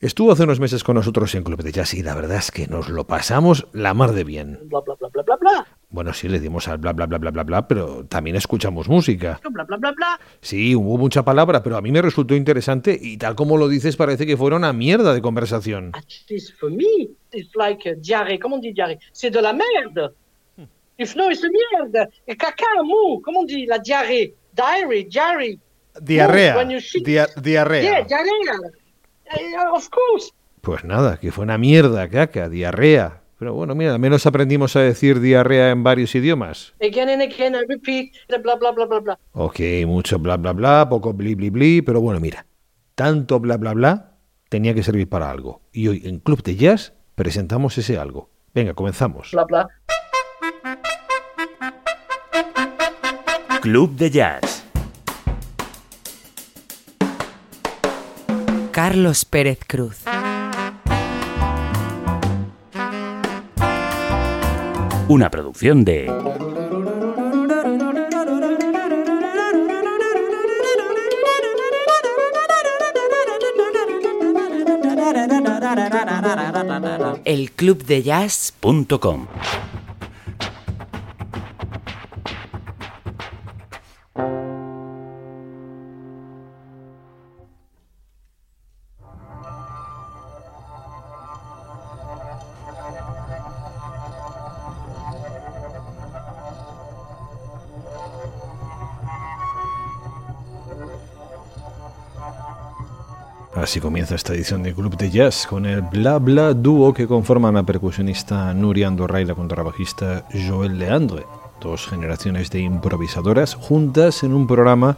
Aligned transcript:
Estuvo 0.00 0.30
hace 0.30 0.44
unos 0.44 0.60
meses 0.60 0.84
con 0.84 0.94
nosotros 0.94 1.34
en 1.34 1.42
Club 1.42 1.60
de 1.60 1.72
Jazz 1.72 1.92
y 1.92 2.04
la 2.04 2.14
verdad 2.14 2.36
es 2.36 2.52
que 2.52 2.68
nos 2.68 2.88
lo 2.88 3.08
pasamos 3.08 3.66
la 3.72 3.94
mar 3.94 4.12
de 4.12 4.22
bien. 4.22 4.60
Bla, 4.66 4.78
bla, 4.78 4.94
bla, 4.94 5.08
bla, 5.08 5.22
bla, 5.24 5.36
bla. 5.36 5.66
Bueno, 5.90 6.12
sí, 6.12 6.28
le 6.28 6.38
dimos 6.38 6.68
al 6.68 6.78
bla, 6.78 6.92
bla, 6.92 7.06
bla, 7.06 7.18
bla, 7.18 7.32
bla, 7.32 7.42
bla, 7.42 7.66
pero 7.66 8.06
también 8.06 8.36
escuchamos 8.36 8.88
música. 8.88 9.40
Bla, 9.50 9.64
bla, 9.64 9.76
bla, 9.76 9.90
bla. 9.90 10.20
Sí, 10.40 10.76
hubo 10.76 10.98
mucha 10.98 11.24
palabra, 11.24 11.64
pero 11.64 11.76
a 11.76 11.82
mí 11.82 11.90
me 11.90 12.00
resultó 12.00 12.36
interesante 12.36 12.96
y 12.96 13.16
tal 13.16 13.34
como 13.34 13.56
lo 13.56 13.66
dices 13.66 13.96
parece 13.96 14.24
que 14.24 14.36
fuera 14.36 14.54
una 14.54 14.72
mierda 14.72 15.12
de 15.12 15.20
conversación. 15.20 15.90
At 15.94 16.04
least 16.30 16.52
for 16.60 16.70
me, 16.70 17.08
it's 17.32 17.56
like 17.56 17.96
diarrhée. 17.96 18.38
On 18.44 18.60
dit 18.60 18.72
diarrhée 18.72 19.00
C'est 19.10 19.32
de 19.32 19.40
la 19.40 19.52
merde. 19.52 20.14
If 20.96 21.16
no, 21.16 21.24
c'est 21.34 21.50
merde. 21.74 22.08
Caca. 22.38 22.66
Comment 23.24 23.40
on 23.40 23.44
dit 23.44 23.66
la 23.66 23.80
diarrhée 23.80 24.32
Diarrhée, 24.52 25.04
diarrhée. 25.04 25.58
Diarrea. 26.00 26.64
Diarrea. 27.42 27.82
Yeah, 27.82 28.02
diarrhea. 28.04 28.58
Of 29.74 29.88
course. 29.90 30.32
Pues 30.60 30.84
nada, 30.84 31.18
que 31.18 31.32
fue 31.32 31.44
una 31.44 31.58
mierda, 31.58 32.08
caca, 32.08 32.48
diarrea. 32.48 33.22
Pero 33.38 33.54
bueno, 33.54 33.74
mira, 33.76 33.92
al 33.94 34.00
menos 34.00 34.26
aprendimos 34.26 34.74
a 34.74 34.80
decir 34.80 35.20
diarrea 35.20 35.70
en 35.70 35.84
varios 35.84 36.14
idiomas. 36.14 36.74
Again 36.80 37.08
and 37.08 37.22
again, 37.22 37.54
I 37.54 37.64
repeat. 37.68 38.12
Bla, 38.28 38.38
bla, 38.38 38.72
bla, 38.72 38.86
bla, 38.86 38.98
bla. 38.98 39.18
Ok, 39.32 39.60
mucho 39.86 40.18
bla 40.18 40.36
bla 40.36 40.52
bla, 40.52 40.88
poco 40.88 41.12
bli 41.12 41.36
bli 41.36 41.50
bli, 41.50 41.82
pero 41.82 42.00
bueno, 42.00 42.18
mira, 42.18 42.46
tanto 42.96 43.38
bla 43.38 43.56
bla 43.56 43.74
bla 43.74 44.18
tenía 44.48 44.74
que 44.74 44.82
servir 44.82 45.08
para 45.08 45.30
algo. 45.30 45.60
Y 45.72 45.88
hoy 45.88 46.02
en 46.04 46.18
Club 46.18 46.42
de 46.42 46.56
Jazz 46.56 46.94
presentamos 47.14 47.78
ese 47.78 47.96
algo. 47.96 48.30
Venga, 48.54 48.74
comenzamos. 48.74 49.30
Bla, 49.32 49.44
bla. 49.44 49.68
Club 53.60 53.94
de 53.96 54.10
Jazz. 54.10 54.57
Carlos 58.80 59.24
Pérez 59.24 59.58
Cruz. 59.66 60.04
Una 65.08 65.32
producción 65.32 65.84
de 65.84 66.06
El 77.24 77.50
Club 77.50 77.84
de 77.84 78.04
Jazz 78.04 78.54
Así 103.62 103.80
comienza 103.80 104.14
esta 104.14 104.34
edición 104.34 104.62
de 104.62 104.72
Club 104.72 104.96
de 104.96 105.10
Jazz 105.10 105.44
con 105.44 105.66
el 105.66 105.82
bla 105.82 106.18
bla 106.18 106.54
dúo 106.54 106.94
que 106.94 107.08
conforman 107.08 107.54
la 107.54 107.64
percusionista 107.64 108.54
Nuria 108.54 108.86
Andorra 108.86 109.20
y 109.20 109.24
la 109.24 109.34
contrabajista 109.34 110.24
Joel 110.32 110.78
Leandre, 110.78 111.26
dos 111.60 111.88
generaciones 111.88 112.50
de 112.50 112.60
improvisadoras 112.60 113.56
juntas 113.56 114.22
en 114.22 114.32
un 114.32 114.46
programa 114.46 114.96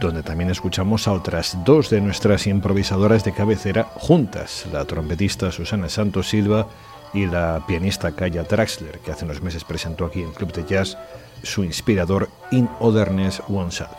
donde 0.00 0.22
también 0.22 0.48
escuchamos 0.48 1.06
a 1.06 1.12
otras 1.12 1.58
dos 1.62 1.90
de 1.90 2.00
nuestras 2.00 2.46
improvisadoras 2.46 3.22
de 3.22 3.32
cabecera 3.32 3.84
juntas, 3.96 4.64
la 4.72 4.86
trompetista 4.86 5.52
Susana 5.52 5.90
Santos 5.90 6.30
Silva 6.30 6.68
y 7.12 7.26
la 7.26 7.62
pianista 7.68 8.12
Kaya 8.12 8.44
Traxler, 8.44 8.98
que 9.00 9.12
hace 9.12 9.26
unos 9.26 9.42
meses 9.42 9.62
presentó 9.64 10.06
aquí 10.06 10.22
en 10.22 10.32
Club 10.32 10.54
de 10.54 10.64
Jazz 10.64 10.96
su 11.42 11.64
inspirador 11.64 12.30
In 12.50 12.66
Otherness 12.80 13.42
Oneself. 13.46 13.90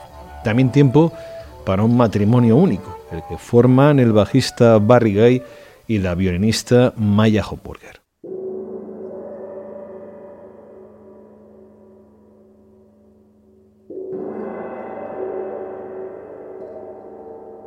También 0.44 0.72
tiempo 0.72 1.14
para 1.66 1.84
un 1.84 1.96
matrimonio 1.98 2.56
único, 2.56 2.98
el 3.12 3.22
que 3.30 3.38
forman 3.38 4.00
el 4.00 4.12
bajista 4.12 4.78
Barry 4.80 5.14
Gay 5.14 5.44
y 5.88 6.00
la 6.00 6.16
violinista 6.16 6.94
Maya 6.98 7.44
Hopburger. 7.50 8.02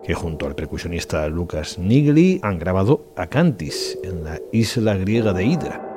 que 0.05 0.13
junto 0.13 0.47
al 0.47 0.55
percusionista 0.55 1.27
Lucas 1.29 1.79
Nigli 1.79 2.39
han 2.43 2.59
grabado 2.59 3.15
Acantis 3.17 3.99
en 4.05 4.23
la 4.23 4.39
isla 4.53 4.97
griega 4.97 5.33
de 5.33 5.47
Hydra. 5.47 5.94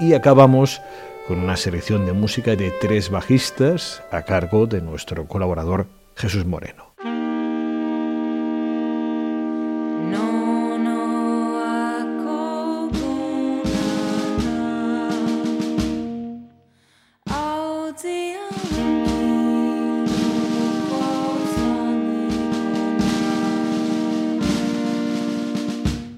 Y 0.00 0.14
acabamos 0.14 0.80
con 1.28 1.38
una 1.38 1.56
selección 1.56 2.06
de 2.06 2.12
música 2.12 2.56
de 2.56 2.72
tres 2.80 3.10
bajistas 3.10 4.02
a 4.10 4.22
cargo 4.22 4.66
de 4.66 4.80
nuestro 4.80 5.28
colaborador 5.28 5.86
Jesús 6.16 6.46
Moreno. 6.46 6.89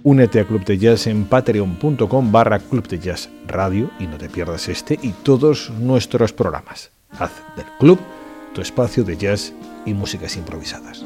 Únete 0.05 0.41
a 0.41 0.45
Club 0.45 0.65
de 0.65 0.79
Jazz 0.79 1.07
en 1.07 1.25
patreon.com 1.25 2.33
barra 2.33 2.59
Club 2.59 2.89
de 2.89 2.99
Jazz 2.99 3.31
Radio 3.47 3.89
y 4.01 4.09
no 4.09 4.19
te 4.19 4.29
pierdas 4.29 4.69
este 4.69 4.99
y 5.01 5.11
todos 5.11 5.71
nuestros 5.71 6.33
programas. 6.33 6.91
Haz 7.19 7.31
del 7.57 7.67
club 7.79 8.01
tu 8.53 8.61
espacio 8.61 9.05
de 9.05 9.17
jazz 9.17 9.53
y 9.87 9.95
músicas 9.95 10.37
improvisadas. 10.37 11.05